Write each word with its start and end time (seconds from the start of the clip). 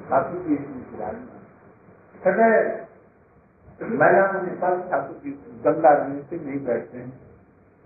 ठाकुर 0.00 0.42
जी 0.42 0.56
सदैव 2.22 2.84
महिला 3.82 4.26
के। 4.32 4.54
साथ 4.56 4.88
ठाकुर 4.90 5.16
जी 5.24 5.30
गंगा 5.64 5.92
रहने 5.92 6.22
से 6.22 6.36
नहीं 6.36 6.64
बैठते 6.64 6.98
हैं। 6.98 7.10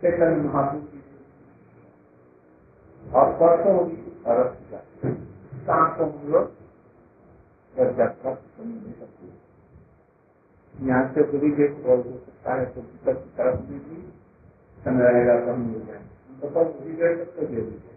चैतन्य 0.03 0.49
महापुर 0.49 0.81
जी 0.81 0.99
और 3.03 3.33
परसों 3.33 3.75
होगी 3.77 3.97
अरब 4.27 4.57
को 5.99 6.05
हम 6.05 6.31
लोग 6.31 6.57
सकते 8.93 9.27
यहाँ 10.87 11.05
से 11.15 11.23
गेट 11.51 11.73
हो 11.87 12.03
सकता 12.03 12.55
है 12.55 12.65
तो 12.67 12.81
भीतर 12.81 13.15
की 13.15 13.31
तरफ़ 13.37 13.61
में 13.61 13.79
भी 13.81 13.99
तो 16.41 16.49
सब 16.49 16.67
गेट 16.97 17.23
तक 17.29 17.41
दे 17.41 17.63
दीजिए 17.63 17.97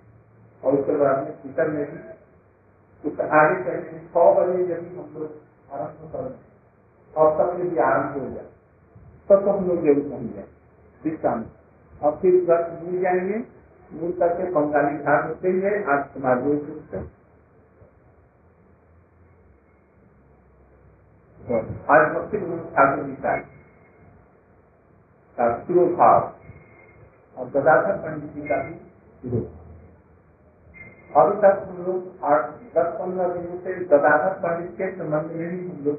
और 0.63 0.77
उसके 0.79 0.95
बाद 0.97 1.17
में 1.17 1.33
भीतर 1.43 1.67
में 1.67 1.85
भी 1.91 1.97
आगे 3.05 3.63
चलते 3.63 3.99
छह 3.99 4.31
बजे 4.33 4.63
यदि 4.63 4.95
हम 4.97 5.13
लोग 5.17 5.73
आरंभ 5.73 6.11
कर 6.13 6.39
और 7.13 7.31
तब 7.37 7.59
यदि 7.61 7.77
हो 8.19 8.29
जाए 8.29 8.49
तब 9.29 9.45
तो 9.45 9.51
हम 9.51 9.67
लोग 9.67 9.81
ज़रूर 9.81 10.09
पहुँच 10.09 10.35
जाए 10.35 10.47
और 12.03 12.17
फिर 12.17 12.45
घर 12.45 12.69
मिल 12.83 13.01
जाएँगे, 13.01 13.37
मिल 13.91 14.11
करके 14.11 14.51
बंगाली 14.51 14.97
घाट 14.97 15.25
होते 15.29 15.49
हुए 15.49 15.83
आज 15.83 16.05
समाज 16.05 16.43
से 16.91 16.99
आज 21.93 22.11
भक्ति 22.13 22.37
ठाकुर 22.75 23.03
जी 23.03 23.15
का 23.15 23.35
और 27.37 27.49
गदाधर 27.49 27.97
पंडित 27.97 28.33
जी 28.33 28.41
का 28.41 28.63
भी 28.63 28.73
शिरोभाव 28.73 29.60
अभी 31.11 31.37
तक 31.41 31.63
हम 31.69 31.77
लोग 31.85 32.03
दस 32.75 32.91
पंद्रह 32.99 33.27
दिनों 33.27 33.57
से 33.59 33.73
गदाधर 33.85 34.33
पंडित 34.39 34.69
के 34.77 34.91
संबंध 34.91 35.31
में 35.31 35.49
ही 35.51 35.57
हम 35.59 35.83
लोग 35.85 35.97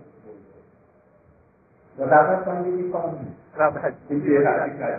गदाधर 1.99 2.41
पंडित 2.43 2.75
जी 2.75 2.89
कौन 2.91 3.19
है 4.83 4.97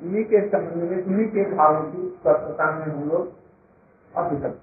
उन्हीं 0.00 0.24
के 0.24 0.40
संबंध 0.48 0.90
में 0.90 0.98
उन्हीं 1.04 1.26
के 1.28 1.44
भावों 1.54 1.82
की 1.92 2.08
स्वच्छता 2.22 2.70
में 2.70 2.84
हम 2.84 3.08
लोग 3.08 3.32
अभी 4.14 4.36
तक। 4.36 4.60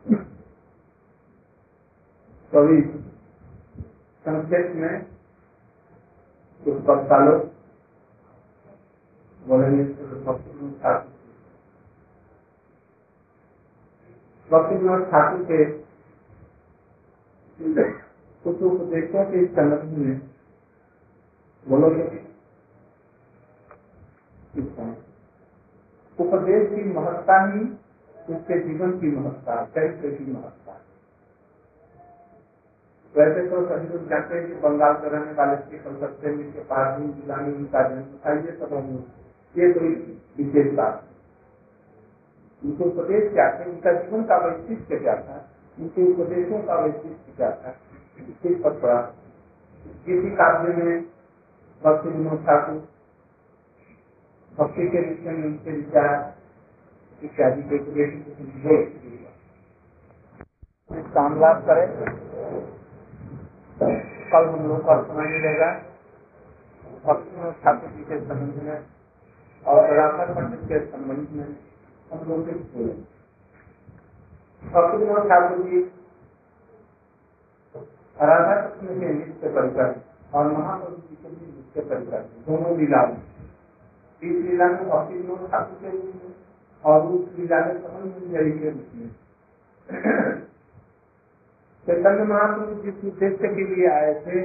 कभी 2.51 2.81
संक्षेप 4.25 4.71
में 4.75 5.03
कुछ 6.61 6.85
वक्ता 6.85 7.17
लोग 7.25 7.43
बोलेंगे 9.39 9.83
भक्ति 14.51 14.75
विनोद 14.75 15.03
ठाकुर 15.03 15.43
के 15.43 15.63
कुछ 18.45 18.61
उपदेशों 18.63 19.23
के 19.25 19.45
संगठन 19.47 19.99
में 19.99 20.15
उपदेश 26.19 26.67
की 26.69 26.83
महत्ता 26.89 27.37
ही 27.45 27.61
उसके 28.25 28.59
जीवन 28.59 28.91
की 28.99 29.11
महत्ता, 29.11 29.55
चरित्र 29.65 30.11
की 30.11 30.31
महत्ता। 30.31 30.81
वैसे 33.15 33.47
तो 33.49 33.65
सभी 33.65 33.87
लोग 33.87 34.07
जानते 34.09 34.37
हैं 34.37 34.47
कि 34.47 34.53
बंगाल 34.61 34.93
के 34.93 35.09
रहने 35.09 35.33
वाले 35.33 35.55
के 35.71 35.77
कलकत्ते 35.79 36.31
में 36.31 36.51
के 36.53 36.63
पास 36.63 37.01
उनका 37.01 37.83
जन्म 37.89 38.17
था 38.25 38.33
ये 38.39 38.57
सब 38.57 38.73
ये 39.55 39.71
कोई 39.73 39.91
विशेष 40.37 40.73
बात 40.73 41.03
उनके 42.61 42.83
उपदेश 42.83 43.31
क्या 43.33 43.47
थे? 43.55 43.69
उनका 43.71 43.91
जीवन 43.93 44.23
का 44.23 44.37
वैशिष्ट 44.45 44.93
क्या 44.93 45.15
था? 45.21 45.37
उनके 45.77 46.11
उपदेशों 46.13 46.61
का 46.63 46.75
वैशिष्ट 46.79 47.35
क्या 47.37 47.51
था? 47.53 47.75
इसके 48.19 48.55
पर 48.63 48.79
पड़ा 48.81 49.01
किसी 50.05 50.29
काव्य 50.37 50.73
में 50.75 51.01
भक्ति 51.81 52.09
विनोद 52.09 52.39
ठाकुर, 52.45 52.77
भक्ति 54.51 54.87
के 54.89 55.01
विषय 55.09 55.31
में 55.31 55.45
उनके 55.45 55.71
विचार, 55.71 56.15
इत्यादि 57.21 57.63
के 57.63 57.79
उपदेश 57.79 59.03
काम 61.13 61.39
लाभ 61.41 61.63
करें। 61.67 61.87
कल 64.31 64.45
हम 64.49 64.67
लोग 64.69 64.81
का 64.81 64.95
समय 65.03 65.27
मिलेगा 65.27 65.71
भक्ति 67.05 67.35
विनोद 67.35 67.55
ठाकुर 67.63 67.89
जी 67.89 68.03
के 68.03 68.19
संबंध 68.19 68.63
में 68.63 68.79
और 69.65 69.93
राधा 69.97 70.25
पंडित 70.33 70.61
के 70.69 70.79
संबंध 70.87 71.29
में। 71.31 71.47
बोले 72.11 72.53
ठाकुर 74.69 75.61
जी 75.63 75.79
राधा 78.17 78.55
कृष्ण 78.55 78.99
के 78.99 79.07
नृत्य 79.13 79.49
परिकर 79.55 79.89
और 80.33 80.51
महाप्रभु 80.51 80.95
जी 80.97 81.15
के 81.15 81.29
नृत्य 81.29 81.81
परिकर 81.89 82.21
दोनों 82.47 82.77
लीला 82.77 83.01
में 83.05 83.21
इस 84.21 84.35
लीला 84.45 84.67
में 84.67 84.83
भक्ति 84.89 85.13
विनोद 85.13 85.49
ठाकुर 85.51 85.77
के 85.81 85.89
रूप 85.91 86.13
में 86.15 86.29
और 86.83 87.07
उस 87.07 87.23
लीला 87.39 87.59
में 87.65 87.73
मंजरी 87.85 88.51
के 88.59 88.69
रूप 88.69 88.89
में 88.95 89.09
चैतन्य 91.87 92.23
महाप्रभु 92.23 92.81
जिस 92.83 93.03
उद्देश्य 93.05 93.47
के 93.55 93.63
लिए 93.73 93.87
आए 93.89 94.13
थे। 94.21 94.39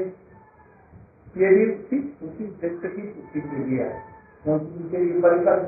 ये 1.37 1.49
भी 1.57 1.65
ठीक 1.85 2.23
उसी 2.23 2.45
उद्देश्य 2.45 2.89
की 2.89 3.03
पूर्ति 3.03 3.41
के 3.41 3.65
लिए 3.65 3.83
आए 3.85 4.01
क्योंकि 4.45 4.67
उनके 4.75 4.99
लिए 5.05 5.21
परिकर 5.21 5.59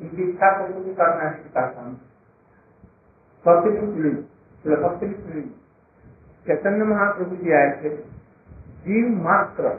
इच्छा 0.00 0.50
को 0.58 0.72
पूरी 0.74 0.94
करना 0.94 1.28
है 1.28 1.32
पिता 1.42 1.66
काम 1.66 1.94
भक्ति 4.82 5.54
चैतन्य 6.46 6.84
महाप्रभु 6.84 7.36
जी 7.36 7.52
आए 7.52 7.70
थे। 7.82 7.90
जीव 8.84 9.08
मात्र, 9.22 9.70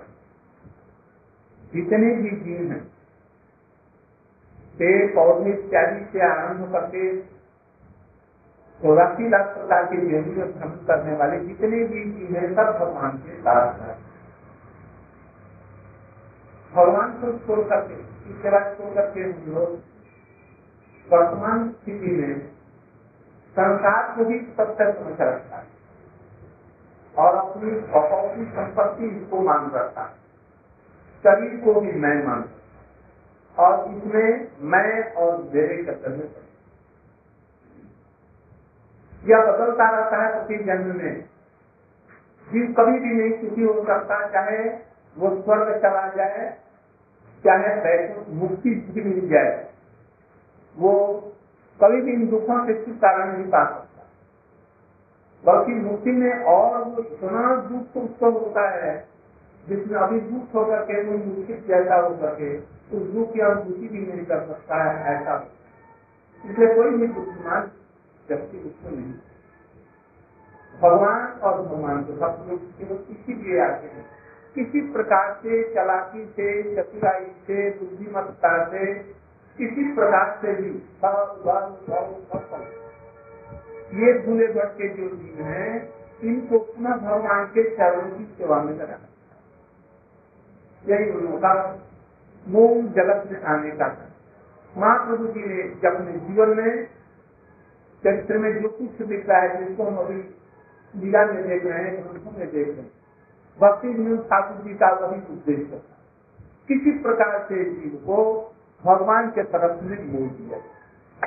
जितने 1.74 2.10
भी 2.16 2.30
जीव 2.36 2.72
हैं, 2.72 2.84
पेड़ 4.80 5.16
पौधे 5.16 5.52
इत्यादि 5.52 6.06
से 6.06 6.20
आरंभ 6.22 6.72
करके 6.72 7.22
चौरासी 8.82 9.30
लाख 9.30 9.48
प्रकार 9.48 9.86
के 9.86 9.96
योनि 9.96 10.36
में 10.36 10.52
भ्रमण 10.52 10.76
करने 10.88 11.16
वाले 11.16 11.40
जितने 11.40 11.84
भी 11.86 12.04
जीव 12.12 12.36
हैं, 12.36 12.48
सब 12.56 12.78
भगवान 12.80 13.18
के 13.18 13.40
साथ 13.40 13.82
है। 13.82 13.96
भगवान 16.74 17.12
को 17.12 17.38
छोड़ 17.38 17.60
करके 17.68 17.98
इसके 18.30 18.50
बाद 18.50 18.76
छोड़ 18.78 18.94
करके 18.96 19.22
हम 19.22 19.54
लोग 19.56 19.80
वर्तमान 21.12 21.70
स्थिति 21.70 22.12
में 22.12 22.40
संसार 23.56 24.16
को 24.16 24.26
भी 24.26 24.40
सत्य 24.58 24.92
समझ 24.94 25.16
रखता 25.22 25.58
है 25.58 25.68
और 27.16 27.36
अपनी 27.38 27.72
अपनी 28.00 28.46
संपत्ति 28.48 29.06
इसको 29.08 29.42
मान 29.42 29.72
रखता 29.72 30.02
है। 30.02 30.14
शरीर 31.24 31.56
को 31.64 31.80
भी 31.82 31.92
मैं 32.02 32.16
मान 32.26 32.44
और 33.58 33.74
इसमें 33.90 34.48
मैं 34.72 34.92
और 35.14 35.42
मेरे 35.54 35.78
कर्तव्य 35.84 36.30
यह 39.24 39.42
बदलता 39.46 39.90
रहता 39.90 40.22
है 40.24 40.30
प्रति 40.34 40.64
जन्म 40.64 40.96
में। 40.98 41.16
जीव 42.48 42.74
कभी 42.74 43.00
भी 43.00 43.14
नहीं 43.14 43.34
सुखी 43.40 43.64
हो 43.64 43.74
सकता 43.86 44.20
चाहे 44.28 44.62
वो 45.16 45.30
स्वर्ग 45.42 45.68
चला 45.82 46.08
जाए, 46.10 46.46
चाहे 47.44 47.98
मुक्ति 48.36 48.72
मिल 48.96 49.28
जाए। 49.30 49.52
वो 50.80 51.04
कभी 51.84 52.02
भी 52.02 52.12
इन 52.12 52.30
दुखों 52.30 52.68
से 52.68 52.86
छुटकारा 52.86 53.26
नहीं 53.26 53.44
पा 53.44 53.64
सकता। 53.66 53.90
बल्कि 55.46 55.72
मुक्ति 55.72 56.12
में 56.12 56.44
और 56.44 56.84
वो 56.84 56.98
इतना 57.02 57.56
दुख 57.56 58.04
उसको 58.04 58.32
होता 58.32 58.70
है, 58.70 59.08
जिसमें 59.70 60.00
अभी 60.00 60.20
दुख 60.20 60.56
होकर 60.56 60.82
के 60.82 61.04
कोई 61.04 61.18
मुक्ति 61.18 61.54
जैसा 61.68 61.96
हो 61.96 62.16
सके 62.16 62.58
उस 62.98 63.04
दुख 63.04 63.34
की 63.34 63.40
अनुभूति 63.40 63.88
भी 63.88 64.00
नहीं 64.00 64.26
कर 64.26 64.40
सकता 64.48 64.84
है, 64.84 65.22
ऐसा। 65.22 65.48
इसलिए 66.46 66.76
कोई 66.76 66.90
भी 66.90 67.08
बुद्धिमान 67.08 67.72
व्यक्ति 68.30 68.58
उसको 68.58 68.90
नहीं। 68.96 69.14
भगवान 70.82 71.40
और 71.40 71.62
भगवान 71.62 72.04
के 72.04 72.14
भक्त 72.14 72.50
लोग 72.50 72.60
केवल 72.60 73.00
इसीलिए 73.10 73.60
आते 73.62 73.88
हैं। 73.88 74.06
किसी 74.56 74.82
प्रकार 74.82 75.34
से, 75.34 75.74
चलाकी 75.76 76.26
से, 76.26 76.76
चतुराई 76.76 77.26
से, 77.26 77.70
बुद्धिमत्ता 77.70 78.66
से 78.66 79.20
किसी 79.60 79.94
प्रकार 79.94 80.40
से 80.42 80.54
भी 80.54 80.70
ये 84.00 84.14
भूले 84.20 84.48
भट 84.48 84.74
के 84.78 84.88
जो 84.90 85.16
जीव 85.16 85.46
हैं, 85.46 85.94
इनको 86.24 86.60
पुनः 86.60 86.96
भगवान 86.96 87.46
के 87.46 87.76
चरणों 87.76 88.18
की 88.18 88.26
सेवा 88.38 88.64
में 88.64 88.74
लगाना 88.74 89.08
यही 90.86 91.10
उनका 91.12 91.80
मूल 92.48 92.82
जगत 92.82 93.32
में 93.32 93.42
आने 93.44 93.72
का 93.72 93.90
था। 93.90 94.10
महाप्रभु 94.78 95.28
जी 95.28 95.40
ने 95.40 95.64
जब 95.64 95.96
अपने 95.96 96.12
जीवन 96.12 96.50
में, 96.58 96.86
चरित्र 98.04 98.38
में 98.38 98.62
जो 98.62 98.70
कुछ 98.70 99.08
दिख 99.08 99.30
रहा 99.30 99.40
है, 99.40 99.68
जिसको 99.68 99.84
हम 99.84 99.98
अभी 99.98 100.36
लीला 100.94 101.26
में 101.26 101.48
देख 101.48 101.66
रहे 101.66 101.84
हैं, 101.84 102.04
ग्रंथों 102.04 102.32
में 102.38 102.52
देख 102.52 102.68
रहे 102.68 102.76
हैं, 102.76 102.92
भक्ति 103.60 103.88
विनोद 103.88 104.20
ठाकुर 104.20 104.64
जी 104.64 104.74
का 104.74 104.90
वही 104.92 105.22
उद्देश्य 105.34 105.82
किसी 106.68 106.92
प्रकार 106.92 107.46
से 107.50 107.64
जीव 107.64 108.04
को 108.06 108.49
भगवान 108.86 109.30
के 109.32 109.44
तरफ़ 109.44 109.80
से 109.80 110.04
मोड़ 110.04 110.32
दिया। 110.32 110.60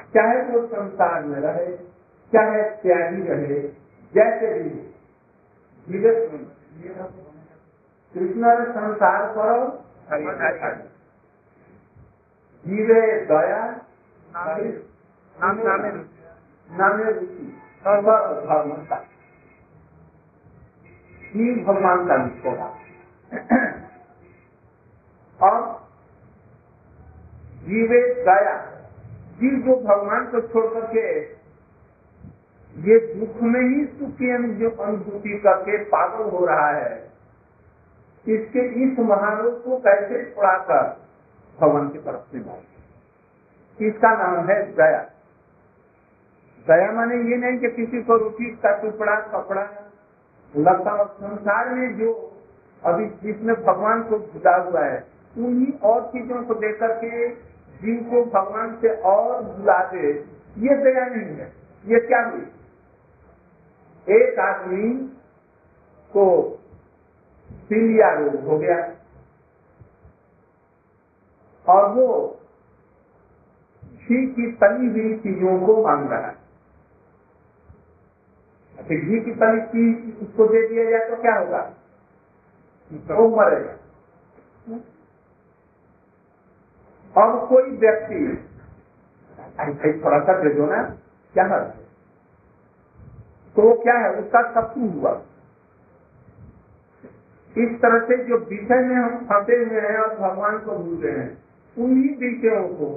चाहे 0.00 0.42
वो 0.42 0.66
संसार 0.66 1.24
में 1.24 1.40
रहे, 1.40 1.76
चाहे 2.32 2.62
त्यागी 2.62 3.22
रहे, 3.22 3.60
जैसे 4.14 4.62
भी 4.62 4.70
कृष्ण 8.14 8.58
ने 8.58 8.66
संसार 8.72 9.32
करो 9.34 9.78
जीवे 12.66 13.24
दया, 13.24 13.62
नामे 16.70 17.12
रुचि 17.12 17.60
सर्वधर्मता 17.84 18.96
ही 21.34 21.64
भगवान 21.64 22.08
का 22.08 22.66
और 25.46 25.81
जीवे 27.62 28.00
दया। 28.24 28.56
जीव 29.38 29.60
जो 29.66 29.76
भगवान 29.82 30.26
को 30.26 30.40
छोड़ 30.48 30.66
करके 30.72 31.06
ये 32.76 32.98
दुख 33.14 33.40
में 33.44 33.60
ही 33.60 33.84
सुख 33.88 34.10
की 34.16 34.28
जो 34.58 34.70
अनुभूति 34.80 35.38
करके 35.38 35.78
पागल 35.86 36.30
हो 36.30 36.44
रहा 36.46 36.70
है, 36.70 36.94
इसके 38.26 38.62
इस 38.82 38.98
महारोग 39.00 39.62
को 39.64 39.76
कैसे 39.78 40.24
छुड़ाकर 40.26 40.84
भगवान 41.58 41.88
की 41.88 41.98
तरफ़ 42.00 42.32
से 42.32 42.38
बात 42.40 43.82
इसका 43.82 44.10
नाम 44.16 44.48
है 44.48 44.60
दया। 44.74 45.00
दया 46.66 46.90
माने 46.92 47.16
ये 47.30 47.36
नहीं 47.38 47.58
कि 47.58 47.68
किसी 47.76 48.02
को 48.02 48.16
रोटी 48.16 48.50
का 48.56 48.76
टुकड़ा, 48.82 49.14
कपड़ा 49.14 49.62
लगता 50.54 50.90
और 50.92 51.06
संसार 51.14 51.68
में 51.70 51.98
जो 51.98 52.12
अभी 52.82 53.06
जिसमें 53.22 53.54
भगवान 53.56 54.02
को 54.02 54.18
जुटा 54.26 54.56
हुआ 54.58 54.84
है, 54.84 54.98
उन्हीं 55.36 55.72
और 55.84 56.00
चीज़ों 56.12 56.42
को 56.42 56.54
देख 56.56 56.78
करके 56.80 57.28
जीव 57.82 58.10
को 58.10 58.24
भगवान 58.24 58.78
से 58.80 58.88
और 58.88 59.42
बुला 59.42 59.78
दे 59.84 60.12
ये 60.58 60.76
दया 60.76 61.06
नहीं 61.06 61.36
है। 61.36 61.52
ये 61.86 62.00
क्या 62.00 62.26
हुई? 62.26 62.42
एक 64.08 64.38
आदमी 64.38 65.16
को 66.12 66.40
पीलिया 67.68 68.14
रोग 68.14 68.46
हो 68.46 68.58
गया। 68.58 68.94
और 71.68 71.88
वो 71.88 72.40
घी 73.84 74.26
की 74.26 74.52
तली 74.52 74.88
हुई 74.88 75.18
चीज़ों 75.18 75.66
को 75.66 75.82
मांग 75.86 76.10
रहा 76.10 76.20
है। 76.20 76.36
अच्छा 78.78 78.94
घी 78.94 79.20
की 79.20 79.34
तली 79.34 79.60
चीज़ 79.60 80.16
उसको 80.22 80.46
दे 80.46 80.68
दिया 80.68 80.90
जाए 80.90 81.10
तो 81.10 81.22
क्या 81.22 81.38
होगा? 81.38 81.74
वो 82.92 83.36
मरेगा। 83.36 83.76
अब 87.16 87.46
कोई 87.48 87.76
व्यक्ति 87.76 88.18
दे 89.60 90.54
दो 90.54 90.66
ना, 90.66 90.82
क्या 91.34 91.44
है? 91.44 91.60
तो 93.56 93.62
वो 93.62 93.72
क्या 93.74 93.94
है? 93.94 94.10
उसका 94.20 94.42
शत्रु 94.50 94.88
हुआ। 94.90 95.12
इस 97.56 97.70
तरह 97.80 98.06
से 98.06 98.16
जो 98.24 98.36
विषय 98.38 98.80
में 98.80 98.96
हम 98.96 99.16
फंसे 99.24 99.56
हुए 99.56 99.80
हैं 99.80 99.98
और 99.98 100.14
भगवान 100.18 100.58
को 100.58 100.76
भूल 100.76 100.96
रहे 100.96 101.18
हैं, 101.18 101.30
उन्हीं 101.76 102.16
विषयों 102.18 102.62
को 102.68 102.88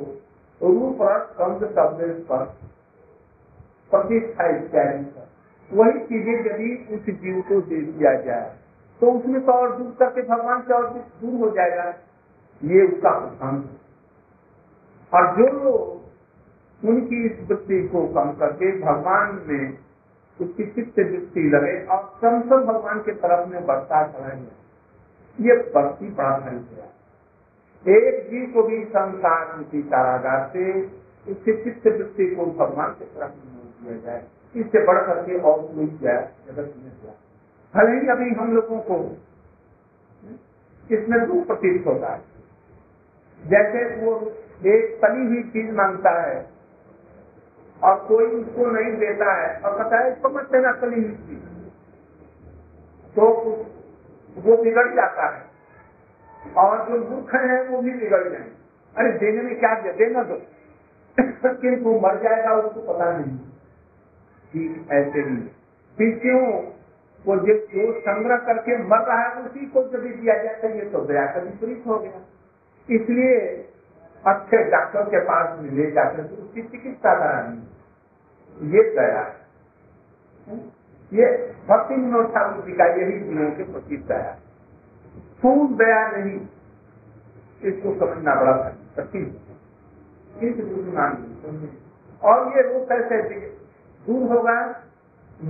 रूप 0.62 1.01
रस 1.01 1.25
कंध 1.31 1.65
शब्द 1.69 2.25
पर 2.29 2.44
प्रतिष्ठा 3.91 4.45
इत्यादि 4.47 5.06
वही 5.71 6.00
चीज़ें 6.00 6.35
यदि 6.35 6.69
उस 6.95 7.06
जीव 7.15 7.41
को 7.41 7.62
दे 7.62 7.81
दिया 7.81 8.13
जाए 8.21 8.51
तो 9.01 9.12
उसमें 9.12 9.45
तो 9.45 9.51
और 9.51 9.77
दूर 9.77 9.95
करके 10.00 10.21
भगवान 10.21 10.62
से 10.62 10.73
और 10.73 10.88
दूर 11.21 11.39
हो 11.39 11.50
जाएगा। 11.56 11.83
ये 12.62 12.85
उसका 12.88 13.09
प्रधान 13.19 13.56
है। 13.56 13.85
और 15.15 15.35
जो 15.38 15.71
उनकी 16.85 17.25
इस 17.25 17.50
वृत्ति 17.50 17.88
को 17.88 18.07
कम 18.07 18.31
करके 18.31 18.79
भगवान 18.79 19.44
में 19.47 19.77
उसकी 20.41 20.63
चित्त 20.63 21.00
वृत्ति 21.00 21.39
लगे 21.39 21.85
और 21.85 22.13
संसद 22.17 22.65
भगवान 22.65 23.00
के 23.00 23.12
तरफ़ 23.12 23.50
में 23.50 23.65
बढ़ता 23.65 24.07
चलाएँगे 24.07 24.65
ये 25.44 25.71
बढ़ती 25.75 26.09
बड़ा 26.09 26.39
धन 26.39 26.65
एक 27.88 28.27
जीव 28.29 28.51
को 28.53 28.63
भी 28.63 28.85
संसार 28.85 29.63
की 29.63 29.81
कारागार 29.81 30.50
से 30.53 30.85
उसकी 31.31 31.63
चित्त 31.63 31.88
वृत्ति 31.88 32.35
को 32.35 32.45
भगवान 32.45 32.91
के 32.91 33.06
तरफ़ 33.06 33.29
में 33.29 33.65
दिया 33.83 33.97
जाए। 33.97 34.23
इससे 34.56 34.85
बढ़ 34.85 35.06
करके 35.06 35.39
और 35.39 35.62
कोई 35.62 36.00
जाए, 36.01 36.29
जगत 36.47 36.73
में 36.77 36.91
जाए। 37.03 37.15
भले 37.75 38.01
ही 38.01 38.07
अभी 38.07 38.29
हम 38.29 38.56
लोगों 38.56 38.79
को 38.79 39.17
इसमें 40.91 41.19
दो 41.27 41.45
प्रतीत 41.45 41.88
होता 41.88 42.13
है। 42.13 42.21
जैसे 43.47 44.06
वो 44.06 44.31
एक 44.62 45.06
तली 45.06 45.25
हुई 45.25 45.44
चीज़ 45.44 45.72
माँगता 45.72 46.22
है 46.22 46.48
और 47.84 48.06
कोई 48.07 48.25
उसको 48.25 48.66
नहीं 48.66 48.98
देता 48.98 49.34
है। 49.34 49.62
और 49.62 49.84
कहता 49.84 50.00
है, 50.00 50.12
इसको 50.12 50.30
मत 50.30 50.52
देना 50.52 50.72
तली 50.72 51.04
हुई 51.04 51.16
चीज़। 51.16 51.40
तो 53.16 53.24
वो 54.38 54.57
बिगड़ 54.63 54.96
जाता 54.96 55.36
है। 55.36 55.46
और 56.57 56.90
जो 56.90 56.98
दुख 56.98 57.36
है, 57.36 57.68
वो 57.68 57.81
भी 57.81 57.92
बिगड़ 57.92 58.30
जाए। 58.30 58.50
अरे, 58.98 59.12
देने 59.12 59.42
में 59.42 59.60
क्या 59.60 59.81
दिया? 59.81 59.94
देना 59.94 60.24
दो 60.24 60.36
किंतु 61.46 62.00
मर 62.00 62.24
जाएगा 62.24 62.51
उसको 62.54 62.94
पता 62.94 63.18
नहीं। 63.18 63.38
ठीक 64.54 64.88
ऐसे 64.92 65.19
ही। 65.19 65.38
फिर 65.98 66.19
क्यों? 66.19 66.72
वो 67.25 67.36
जो 67.36 68.00
संग्रह 68.00 68.38
करके 68.38 68.78
मर 68.78 68.98
रहा 68.98 69.22
है, 69.22 69.42
उसी 69.42 69.60
को 69.60 69.81
यदि 69.81 70.10
दिया 70.10 70.44
जाता 70.44 70.68
है, 70.68 70.78
ये 70.78 70.90
तो 70.90 71.01
दया 71.01 71.25
का 71.25 71.40
विपरीत 71.40 71.84
हो 71.88 72.00
गया। 72.00 72.12
इसलिए 72.90 73.66
अच्छे 74.25 74.63
डॉक्टर 74.72 75.04
के 75.10 75.19
पास 75.25 75.60
ले 75.72 75.89
जाकर 75.92 76.24
तो 76.24 76.36
उसकी 76.44 76.62
चिकित्सा 76.63 77.13
करानी 77.16 78.72
ये 78.72 78.83
दया 78.95 79.22
है। 79.22 80.57
ये 81.12 81.25
भक्ति 81.68 81.95
विनोद 81.95 82.27
ठाकुर 82.33 82.66
जी 82.66 82.74
का 82.74 82.86
यही 82.95 83.19
जीवों 83.19 83.50
के 83.57 83.63
प्रति 83.72 83.98
दया 84.10 84.31
फूल 85.42 85.68
दया 85.77 86.01
नहीं 86.12 86.39
इसको 87.63 87.94
समझना 88.00 88.36
बड़ा 88.36 88.54
कठिन 88.98 89.25
और 92.22 92.38
ये 92.56 92.62
रूप 92.63 92.83
कैसे 92.89 93.22
दूर 94.01 94.31
होगा 94.31 94.57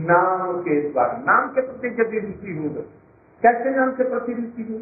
नाम 0.03 0.59
के 0.61 0.75
द्वारा। 0.91 1.17
नाम 1.25 1.47
के 1.53 1.61
प्रति 1.61 1.87
यदि 2.01 2.19
रुचि 2.19 2.57
होगा 2.57 2.81
कैसे 3.43 3.69
नाम 3.75 3.91
के 3.95 4.03
प्रति 4.09 4.33
रुचि 4.33 4.63
हो? 4.63 4.77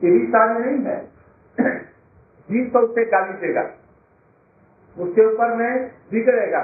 ये 0.00 0.10
भी 0.10 0.26
सारे 0.26 0.54
नहीं 0.60 0.84
है। 0.86 0.98
जीव 2.50 2.70
तो 2.72 2.78
उससे 2.78 3.04
गाली 3.04 3.34
देगा। 3.38 3.62
उसके 4.96 5.26
ऊपर 5.26 5.54
में 5.56 5.72
बिगड़ेगा 6.10 6.62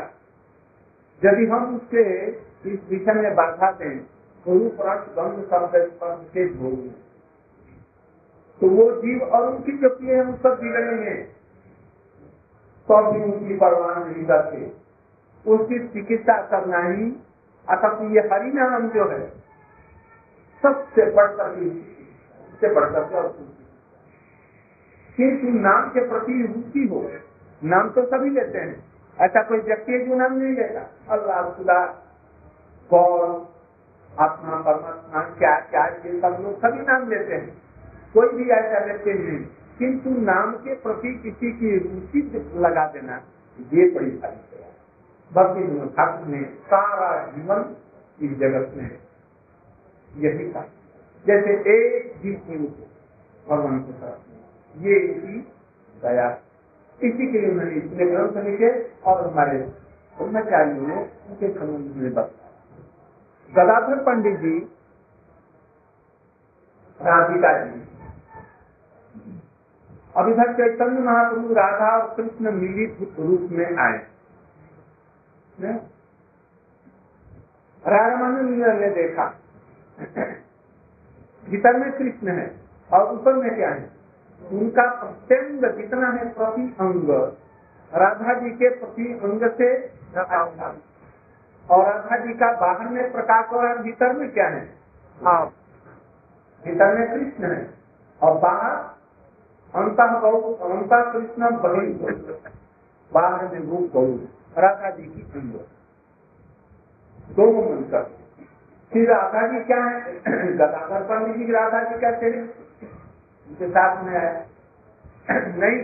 यदि 1.23 1.47
हम 1.47 1.75
उसके 1.77 2.05
इस 2.71 2.81
विषय 2.91 3.13
में 3.13 3.35
बाधा 3.35 3.71
दें 3.73 3.99
के 6.33 6.45
भोग 6.55 6.79
तो 8.61 8.69
वो 8.69 8.91
जीव 9.03 9.23
और 9.29 9.49
उनकी 9.49 9.73
जो 9.79 9.89
किए 9.91 10.17
हम 10.17 10.35
सब 10.37 10.59
बिगड़ेंगे 10.61 11.15
तो 12.89 13.01
भी 13.13 13.23
उनकी 13.23 13.57
परवाह 13.57 13.99
नहीं 14.05 14.25
करते। 14.25 14.59
उसकी 15.47 15.79
चिकित्सा 15.89 16.37
करना 16.43 16.79
ही, 16.83 17.05
अतः 17.69 17.99
ये 18.15 18.21
हरि 18.33 18.53
नाम 18.53 18.89
जो 18.89 19.09
है, 19.09 19.21
सबसे 20.63 21.11
बढ़कर 21.11 21.51
सबसे 22.45 22.75
बढ़कर 22.75 23.03
किंतु 25.17 25.59
नाम 25.59 25.89
के 25.89 26.09
प्रति 26.09 26.53
रुचि 26.57 26.89
हो। 26.89 27.11
नाम 27.65 27.91
तो 27.91 28.07
सभी 28.07 28.31
लेते 28.31 28.59
हैं। 28.59 28.85
ऐसा 29.21 29.43
कोई 29.43 29.59
व्यक्ति 29.59 29.93
है 29.93 30.09
जो 30.09 30.15
नाम 30.15 30.33
नहीं 30.33 30.55
लेता? 30.57 31.15
अल्लाह, 31.15 31.51
खुदा, 31.51 31.87
कौन, 32.91 33.47
आत्मा, 34.19 34.57
परमात्मा, 34.57 35.21
क्या 35.21 35.61
क्या, 35.61 35.87
ये 35.87 36.21
सब 36.21 36.43
लोग 36.43 36.59
सभी 36.59 36.79
नाम 36.79 37.11
लेते 37.11 37.35
हैं। 37.35 37.63
कोई 38.15 38.29
भी 38.29 38.51
ऐसा 38.51 38.85
व्यक्ति 38.85 39.13
नहीं। 39.13 39.47
किंतु 39.79 40.11
नाम 40.11 40.53
के 40.53 40.75
प्रति 40.75 41.21
किसी 41.23 41.53
की 41.53 41.79
रुचि 41.79 42.53
लगा 42.55 42.87
देना, 42.87 43.17
ये 43.73 43.91
बड़ी 43.91 44.11
सारी 44.11 44.37
भक्ति 45.33 45.95
ठाकुर 45.97 46.27
ने 46.27 46.43
सारा 46.43 47.27
जीवन 47.27 47.77
इस 48.23 48.39
जगत 48.39 48.73
में 48.75 48.99
यही 50.17 50.53
था 50.53 50.61
जैसे 51.27 51.51
एक 51.51 52.15
जीव 52.23 52.75
भगवान 53.51 53.79
के 53.79 53.93
तरफ़ 53.93 54.36
ये 54.77 54.99
इसी 54.99 55.41
दया। 56.03 56.31
इसी 57.01 57.33
के 57.33 57.39
लिए 57.39 57.51
उन्होंने 57.51 57.75
इतने 57.75 58.07
ग्रंथ 58.07 58.45
लिखे 58.45 58.93
और 59.07 59.31
हमारे 59.31 59.59
ब्रह्मचारियों 60.17 60.87
ने 60.87 60.97
उनके 60.97 61.49
संबंध 61.55 61.97
में 61.97 62.15
बताया 62.15 62.45
गदाधर 63.53 64.03
पंडित 64.03 64.39
जी, 64.39 64.59
राधिका 67.03 67.65
जी 67.65 67.87
अब 70.17 70.29
इधर 70.29 70.53
चैतन्य 70.53 71.01
महाप्रभु 71.01 71.55
राधा 71.55 71.97
और 71.97 72.15
कृष्ण 72.15 72.51
मिलित 72.51 73.17
रूप 73.21 73.49
में 73.53 73.77
आए। 73.77 74.07
रामानंद 77.85 78.81
ने 78.81 78.89
देखा, 78.89 79.27
भीतर 81.51 81.77
में 81.77 81.93
कृष्ण 81.93 82.29
है 82.29 82.61
और 82.93 83.13
ऊपर 83.13 83.33
में 83.33 83.57
क्या 83.57 83.71
है? 83.71 83.96
उनका 84.53 84.83
प्रत्यंग 84.95 85.77
जितना 85.77 86.09
है 86.09 86.29
प्रति 86.35 86.77
अंग 86.81 87.11
राधा 87.95 88.35
जी 88.35 88.51
के 88.51 88.69
प्रति 88.69 89.21
अंग 89.25 89.51
से 89.51 89.87
और 91.71 91.85
राधा 91.85 92.17
जी 92.17 92.33
का 92.33 92.53
बाहर 92.53 92.89
में 92.89 93.13
प्रकाश 93.13 93.53
हो 93.53 93.61
रहा 93.61 93.73
है 93.73 93.83
भीतर 93.83 94.13
में 94.13 94.31
क्या 94.31 94.49
है? 94.49 94.75
हाँ। 95.25 95.47
भीतर 96.65 96.99
में 96.99 97.11
कृष्ण 97.11 97.53
है। 97.53 97.75
और 98.23 98.39
बाहर 98.39 98.73
अंत 99.75 100.01
अंत 100.01 100.91
कृष्ण 100.93 101.51
बही। 101.51 101.93
बाहर 103.15 103.49
में 103.49 103.61
रूप 103.61 103.91
बहुत 103.95 104.31
राधा 104.59 104.91
जी 104.91 105.03
की 105.03 105.23
दोनों 107.35 107.63
मिलकर 107.63 108.03
फिर 108.93 109.11
राधा 109.11 109.47
जी 109.47 109.61
क्या 109.61 109.85
है? 109.85 110.13
गदाधर 110.57 111.03
पंडित 111.03 111.47
जी 111.47 111.53
राधा 111.53 111.83
जी 111.83 111.99
क्या 111.99 112.11
चले 112.11 112.66
उनके 113.49 113.69
साथ 113.69 114.05
में 114.05 114.13
है 114.13 114.47
नहीं। 115.59 115.79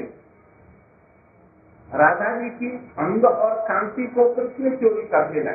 राधा 1.88 2.40
जी 2.40 2.50
की 2.50 2.70
अंग 2.98 3.24
और 3.24 3.54
कांति 3.60 4.06
को 4.06 4.34
कृष्ण 4.34 4.76
चोरी 4.76 5.02
कर 5.02 5.30
देना 5.32 5.52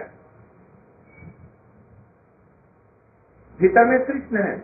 भीतर 3.60 3.86
में 3.86 4.00
कृष्ण 4.06 4.42
है 4.44 4.56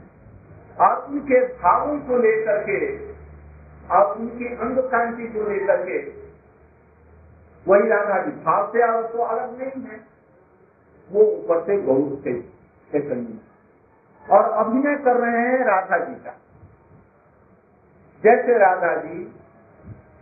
और 0.80 1.06
उनके 1.06 1.40
भावों 1.54 2.00
को 2.00 2.18
लेकर 2.18 2.60
के, 2.64 2.78
और 3.96 4.18
उनकी 4.18 4.46
अंग 4.56 4.78
कांति 4.92 5.28
को 5.28 5.50
लेकर 5.50 5.82
के, 5.84 5.98
वही 7.66 7.90
राधा 7.90 8.22
जी 8.26 8.32
भाव 8.44 8.72
से 8.74 8.84
और 8.88 9.08
तो 9.08 9.24
अलग 9.24 9.58
नहीं 9.58 9.84
है। 9.84 10.00
वो 11.12 11.24
ऊपर 11.24 11.64
से 11.64 11.78
गौर 11.82 12.22
से 12.24 12.34
और 14.34 14.50
अभिनय 14.52 14.96
कर 14.96 15.16
रहे 15.16 15.40
हैं 15.40 15.66
राधा 15.66 15.98
जी 15.98 16.16
का। 16.16 16.38
जैसे 18.24 18.58
राधा 18.58 18.96
जी 18.96 19.24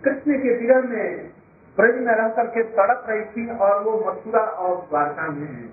कृष्ण 0.03 0.37
के 0.39 0.57
विरह 0.57 0.81
में 0.81 1.31
ब्रज 1.77 1.99
में 1.99 2.13
रह 2.15 2.29
करके 2.29 2.63
तड़प 2.71 3.05
रही 3.09 3.23
थी 3.25 3.47
और 3.57 3.83
वो 3.83 3.91
मथुरा 4.07 4.39
और 4.39 4.75
द्वारका 4.89 5.27
में 5.27 5.47
है। 5.47 5.69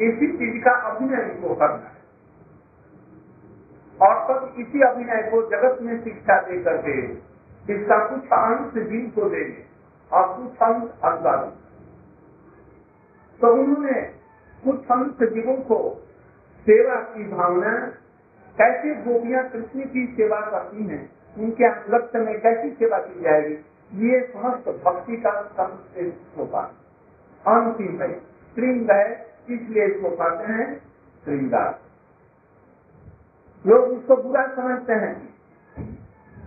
इसी 0.00 0.26
चीज़ 0.32 0.62
का 0.64 0.72
अभिनय 0.90 1.22
इनको 1.22 1.54
करना 1.54 1.88
है। 1.88 1.94
और 4.00 4.14
तब 4.24 4.60
इसी 4.60 4.82
अभिनय 4.82 5.22
को 5.30 5.42
जगत 5.50 5.82
में 5.82 5.94
शिक्षा 6.04 6.40
दे 6.40 6.62
करके 6.64 6.96
इसका 7.74 7.98
कुछ 8.08 8.32
अंश 8.32 8.74
जीव 8.88 9.12
को 9.14 9.28
देंगे 9.30 9.64
और 10.10 10.26
कुछ 10.34 10.62
अंश 10.62 10.90
अज्ञान 11.04 11.52
तो 13.40 13.52
उन्होंने 13.52 14.00
कुछ 14.64 14.90
अंश 14.90 15.28
जीवों 15.32 15.56
को 15.62 15.78
सेवा 16.66 16.94
की 16.94 17.24
भावना 17.28 17.72
कैसे 18.62 18.94
गोपियाँ 18.94 19.48
कृष्ण 19.48 19.80
की 19.80 20.06
सेवा 20.06 20.40
करती 20.40 20.86
हैं, 20.86 21.10
उनके 21.38 21.64
अंगत्य 21.64 22.18
में 22.18 22.40
कैसी 22.40 22.70
सेवा 22.70 22.98
की 22.98 23.20
जाएगी? 23.20 23.54
ये 23.94 24.20
समस्त 24.20 24.68
भक्ति 24.84 25.16
का 25.16 25.30
होगा 26.38 26.60
अंतिम 27.46 28.02
है। 28.02 28.20
श्रृंग 28.54 28.90
है 28.90 29.26
इसलिए 29.50 29.86
इसको 29.86 30.10
कहते 30.10 30.52
हैं 30.52 30.78
श्रृंगार 31.24 31.78
लोग 33.66 33.92
इसको 33.92 34.16
बुरा 34.16 34.46
समझते 34.56 34.92
हैं। 34.92 35.34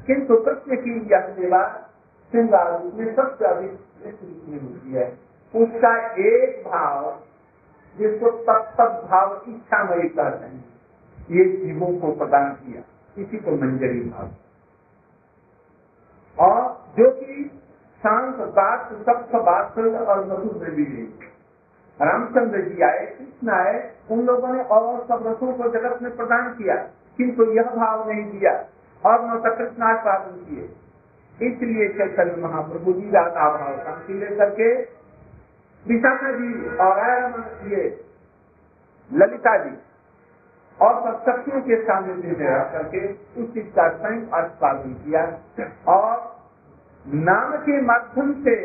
किंतु 0.07 0.35
कृष्ण 0.37 0.75
की 0.75 1.09
यह 1.11 1.21
सेवा 1.21 1.89
श्रृंगार 2.31 2.83
रूप 2.83 2.93
में 2.93 3.15
सबसे 3.15 3.45
अधिक 3.45 3.71
रूप 4.05 4.45
में 4.47 4.61
होती 4.61 4.91
है। 4.91 5.17
उसका 5.55 6.13
एक 6.13 6.63
भाव, 6.67 7.19
जिसको 7.97 8.29
तब 8.29 8.73
तक 8.77 9.07
भाव 9.11 9.41
इच्छामयी 9.47 10.09
कहते 10.09 10.45
हैं। 10.45 10.78
ये 11.31 11.43
जीवों 11.57 11.99
को 11.99 12.11
प्रदान 12.11 12.51
किया। 12.51 12.81
इसी 13.21 13.37
को 13.37 13.51
मंजरी 13.51 13.99
भाव। 13.99 14.29
और 16.39 16.59
जो 16.99 17.09
कि 17.11 17.51
शांत 17.99 18.35
बात 18.35 18.93
सप्त 18.93 19.35
बात 19.35 19.77
और 20.07 20.25
मधुर 20.25 20.69
भी 20.71 20.83
रामचंद्र 22.01 22.61
जी 22.61 22.81
आए, 22.81 23.05
कृष्ण 23.05 23.49
आए, 23.49 23.91
उन 24.11 24.21
लोगों 24.21 24.53
ने 24.53 24.63
और 24.63 25.05
सब 25.05 25.27
रसों 25.27 25.53
को 25.53 25.69
जगत 25.69 26.01
में 26.01 26.15
प्रदान 26.15 26.53
किया, 26.53 26.75
किंतु 27.17 27.45
यह 27.51 27.63
भाव 27.63 28.09
नहीं 28.09 28.23
दिया 28.31 28.53
और 29.05 29.25
न 29.25 29.39
कृष्ण 29.55 29.97
पालन 29.97 30.37
किए। 30.45 30.75
इसलिए 31.47 31.87
चैतन्य 31.89 32.41
महाप्रभु 32.41 32.93
जी 32.93 33.09
राधा 33.09 33.49
भाव 33.57 33.83
शांति 33.83 34.13
लेकर 34.13 34.49
के 34.49 34.73
विशाखा 35.85 36.31
जी 36.31 36.75
और 36.77 36.97
ये 37.71 38.05
ललिता 39.13 39.57
जी। 39.57 39.77
और 40.81 41.23
शक्तियों 41.25 41.61
के 41.61 41.83
सामने 41.83 42.31
रह 42.33 42.63
करके 42.63 43.07
उस 43.41 43.53
चीज़ 43.53 43.65
का 43.65 43.87
स्वयं 43.97 44.21
पालन 44.61 44.93
किया। 44.93 45.23
और 45.87 46.39
नाम 47.07 47.55
के 47.57 47.81
माध्यम 47.81 48.33
से 48.43 48.55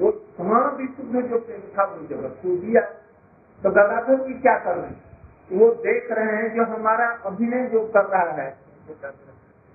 वो 0.00 0.10
तमाम 0.10 0.76
विश्व 0.76 1.02
में 1.14 1.28
जो 1.28 1.38
प्रेम 1.38 1.60
था, 1.60 1.84
वो 1.84 2.06
जगत 2.06 2.38
को 2.42 2.56
दिया। 2.56 2.80
तो 3.62 3.70
गदाधर 3.70 4.26
जी 4.26 4.34
क्या 4.34 4.58
कर 4.58 4.76
रहे 4.76 4.90
वो 5.52 5.70
देख 5.70 6.12
रहे 6.12 6.36
हैं 6.36 6.54
जो 6.54 6.64
हमारा 6.64 7.06
अभिनय 7.26 7.66
जो 7.66 7.86
कर 7.86 8.04
रहा 8.04 8.32
है। 8.32 8.58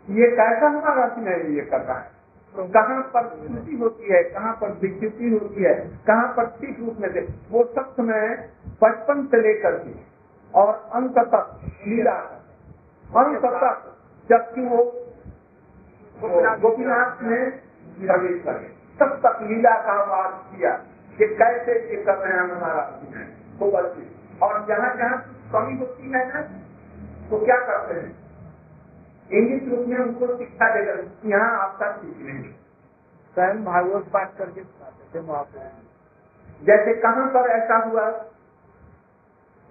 ये 0.09 0.27
कैसा 0.31 0.67
हमारा 0.67 1.03
अभिनय 1.03 1.55
ये 1.55 1.61
कर 1.61 1.79
रहा 1.79 1.97
है? 1.99 2.11
तो 2.55 2.63
कहाँ 2.63 3.01
पर 3.01 3.27
स्मृति 3.27 3.75
होती 3.75 4.07
है, 4.07 4.23
कहाँ 4.23 4.53
पर 4.53 4.71
विकृति 4.71 5.29
होती 5.29 5.63
है, 5.63 5.73
कहाँ 6.07 6.33
पर 6.37 6.45
ठीक 6.45 6.79
रूप 6.79 6.95
में 6.99 7.09
वो 7.51 7.63
सब 7.63 7.93
समय 7.93 8.49
बचपन 8.83 9.27
से 9.27 9.41
लेकर 9.41 9.71
के 9.71 10.10
और 10.55 10.73
अंत 10.93 11.17
तक 11.33 11.59
लीला। 11.87 12.15
अंत 13.05 13.41
तक 13.45 13.87
जबकि 14.29 14.61
वो 14.67 14.83
गोपीनाथ 16.61 17.21
ने 17.23 17.39
प्रवेश 18.01 18.43
करे। 18.43 18.69
तब 18.99 19.15
तक 19.25 19.41
लीला 19.41 19.75
का 19.85 19.95
बात 20.05 20.33
किया 20.49 20.71
कि 21.17 21.27
कैसे 21.35 21.73
ये 21.89 22.03
कर 22.03 22.17
रहे 22.17 22.33
हैं 22.33 22.43
हमारा 22.51 22.83
तो 23.59 23.71
और 24.45 24.65
जहाँ 24.67 24.95
जहाँ 24.97 25.17
कमी 25.53 25.77
होती 25.79 26.11
है 26.11 26.27
ना 26.27 26.41
तो 27.29 27.45
क्या 27.45 27.57
करते 27.65 27.93
हैं? 27.93 28.11
इंग्लिश 29.31 29.63
रूप 29.69 29.87
में 29.87 29.97
उनको 29.97 30.27
शिक्षा 30.37 30.67
देकर 30.75 31.29
यहाँ 31.29 31.59
आपका 31.61 31.91
सीख 31.91 32.17
नहीं 32.19 32.43
स्वयं 33.35 33.63
भागवत 33.65 34.09
पाठ 34.13 34.37
करके 34.37 34.61
जैसे 36.65 36.93
कहाँ 37.01 37.27
पर 37.35 37.49
ऐसा 37.51 37.77
हुआ 37.85 38.07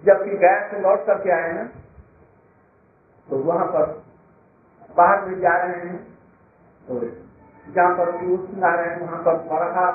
जबकि 0.05 0.37
गया 0.37 0.67
से 0.71 0.79
लौट 0.79 1.05
करके 1.05 1.31
आए 1.31 1.51
हैं 1.51 1.67
तो 3.29 3.37
वहाँ 3.37 3.65
पर 3.67 3.85
बाहर 4.97 5.25
में 5.25 5.39
जा 5.39 5.57
रहे 5.57 5.75
हैं 5.79 5.97
तो 6.87 6.99
जहाँ 7.73 7.95
पर 7.97 8.11
सुना 8.45 8.75
रहे 8.75 8.93
हैं 8.93 8.99
वहाँ 9.01 9.21
पर 9.27 9.35
बरहा 9.35 9.85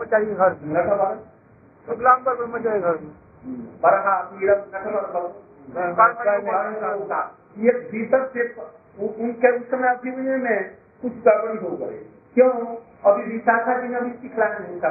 मचाइए 0.00 0.34
घर। 0.34 0.56
नटवर 0.64 1.16
शुक्लाम 1.86 2.22
पर 2.22 2.46
मचाए 2.46 2.80
घर। 2.80 2.96
बरहा 3.82 4.20
पीड़न 4.22 4.64
नटवर 4.74 5.26
ये 7.58 7.72
भीतर 7.90 8.26
से 8.28 8.48
उनके 9.06 9.56
उस 9.58 9.70
समय 9.70 9.88
अभिनय 9.88 10.36
में 10.36 10.70
कुछ 11.02 11.12
गड़बड़ी 11.12 11.58
हो 11.58 11.76
गई। 11.76 11.98
क्यों? 12.36 12.50
अभी 13.04 13.32
विशाखा 13.32 13.78
जी 13.80 13.88
ने 13.88 13.96
अभी 13.96 14.10
सिखलाया 14.10 14.58
नहीं 14.58 14.80
था 14.80 14.90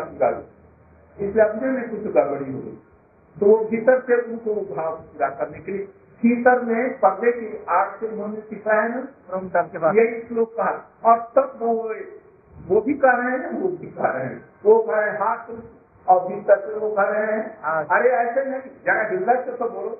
इसलिए 1.19 1.43
अभिनय 1.43 1.71
में 1.71 1.89
कुछ 1.89 2.13
गड़बड़ी 2.13 2.51
हो 2.53 2.59
गई 2.59 2.77
तो 3.37 3.45
वो 3.45 3.57
भीतर 3.65 3.99
से 4.01 4.21
उनको 4.21 4.53
भाव 4.75 4.95
पूरा 4.95 5.29
करने 5.35 5.59
के 5.59 5.71
लिए 5.71 5.85
भीतर 6.23 6.61
में 6.61 6.97
पर्दे 6.99 7.31
की 7.31 7.47
आग 7.71 7.95
से 7.99 8.07
उन्होंने 8.07 8.41
सिखाया 8.49 8.87
ना 8.87 9.91
यही 9.91 10.21
श्लोक 10.21 10.53
कहा। 10.57 10.73
और 11.05 11.17
तब 11.35 11.59
वो 11.61 11.71
वो 12.69 12.81
भी 12.81 12.93
कह 12.95 13.11
रहे 13.11 13.37
हैं 13.37 13.51
वो 13.61 13.67
भी 13.69 13.87
कह 13.89 14.07
रहे 14.07 14.25
हैं। 14.25 14.41
वो 14.65 14.77
कह 14.79 14.95
रहे 14.95 15.09
हैं 15.09 15.17
हाथ 15.19 15.45
और 16.07 16.19
भीतर 16.27 16.59
से 16.59 16.73
वो 16.79 16.89
कह 16.95 17.09
रहे 17.11 17.25
हैं 17.27 17.43
अरे 17.89 18.09
ऐसे 18.17 18.43
नहीं 18.49 18.71
जरा 18.85 19.03
हृदय 19.03 19.41
से 19.45 19.57
तो 19.57 19.69
बोलो 19.69 19.91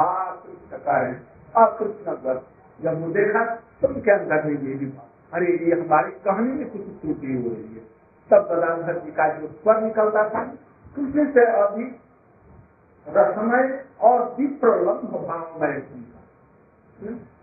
हाथ 0.00 0.36
कह 0.72 0.90
रहे 0.90 1.06
हैं। 1.06 1.16
और 1.54 1.76
कृष्ण 1.78 2.16
कर 2.16 2.42
जब 2.80 3.00
वो 3.02 3.08
देखा 3.12 3.44
तो 3.80 3.88
उनके 3.88 4.10
अंदर 4.10 4.44
में 4.44 4.52
ये 4.52 4.74
भी 4.74 4.92
अरे 5.32 5.56
ये 5.64 5.80
हमारी 5.80 6.12
कहानी 6.24 6.52
में 6.52 6.68
कुछ 6.70 6.82
त्रुटि 7.00 7.32
हो 7.34 7.48
रही 7.48 7.74
है। 7.74 7.82
तब 8.30 8.48
गदाधर 8.50 8.98
जी 9.00 9.10
का 9.12 9.28
जो 9.34 9.46
स्वर 9.48 9.80
निकलता 9.82 10.28
था 10.28 10.44
कृष्ण 10.96 11.30
से 11.32 11.44
अभी 11.62 11.84
रसमय 13.08 13.84
और 14.00 14.36
विप्रलम्ब 14.40 15.26
भावमय 15.28 15.82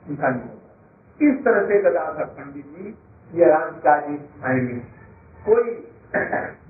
उनका 0.10 0.30
नहीं 0.30 0.58
इस 1.22 1.44
तरह 1.46 1.68
से 1.68 1.82
गदाधर 1.82 2.26
पंडित 2.26 2.66
जी 2.66 2.98
ये 3.34 3.46
राजकाजी 3.46 4.30
आएँगे 4.44 4.80
कोई 5.46 5.94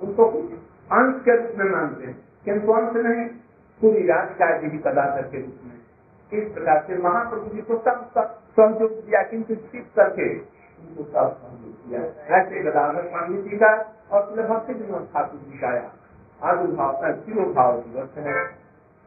उनको 0.00 0.28
कुछ 0.28 0.44
अंश 0.92 1.22
के 1.24 1.36
रूप 1.36 1.58
में 1.58 1.70
मानते 1.70 2.06
हैं। 2.06 2.24
किंतु 2.44 2.72
अंश 2.72 2.96
नहीं, 2.96 3.26
पूरी 3.80 4.06
राजकाजी 4.06 4.66
भी 4.66 4.78
गदाधर 4.78 5.22
के 5.22 5.40
रूप 5.40 5.60
में। 5.64 5.80
इस 6.32 6.52
प्रकार 6.52 6.84
से 6.86 6.96
महाप्रभु 6.96 7.54
जी 7.54 7.62
को 7.62 7.78
सब 7.78 8.10
सहयोग 8.16 8.90
दिया, 8.90 9.22
किंतु 9.22 9.54
छिप 9.54 9.88
करके 9.96 10.38
उनको 10.38 11.02
सब 11.02 11.40
सहयोग 11.40 11.88
दिया। 11.88 12.00
ऐसे 12.36 12.62
गदाधर 12.62 13.02
पंडित 13.02 13.44
जी 13.44 13.56
का 13.56 13.72
और 14.12 14.46
भक्ति 14.48 14.72
विनोद 14.72 15.08
ठाकुर 15.14 15.40
जी 15.40 15.58
का 15.58 15.70
आविर्भाव 16.44 16.92
का 17.02 17.10
भाव 17.52 17.80
दिवस 17.80 18.18
है। 18.18 18.36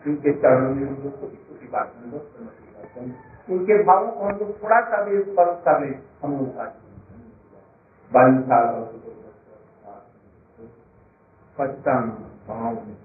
उनके 0.08 0.34
चरणों 0.34 0.74
में 0.76 0.88
हम 0.88 1.04
लोग 1.04 1.20
छोटी 1.22 1.36
छोटी 1.36 1.68
बात 1.68 1.94
हम 1.98 2.12
लोग 2.12 2.22
करते 2.22 3.00
हैं। 3.00 3.16
उनके 3.50 3.84
भावों 3.84 4.12
को 4.12 4.26
हम 4.26 4.38
लोग 4.40 4.64
थोड़ा 4.64 4.82
सा 4.82 5.02
भी 5.04 5.24
स्पर्श 5.24 5.58
कर 5.66 5.80
ले 5.82 5.96
हम 6.24 6.38
लोग 6.38 6.54
साल 6.56 6.72
पचताना 11.58 12.30
भाव 12.48 12.74
में। 12.74 12.98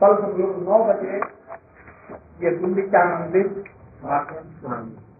कल 0.00 0.16
सब 0.16 0.38
लोग 0.38 0.62
नौ 0.68 0.84
बजे 0.84 1.16
ये 2.42 2.56
गुंडिका 2.56 3.04
मंदिर 3.04 3.48
भाषण 4.02 4.50
सुनाएँगे 4.60 5.11